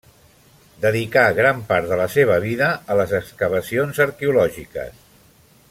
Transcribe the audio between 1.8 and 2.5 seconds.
de la seva